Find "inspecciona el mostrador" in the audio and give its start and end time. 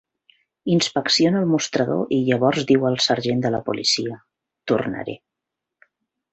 0.75-2.15